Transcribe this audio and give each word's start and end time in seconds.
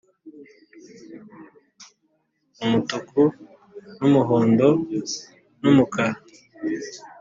umutuku 2.63 3.21
n'umuhondo 3.99 4.67
n'umukara 5.61 6.15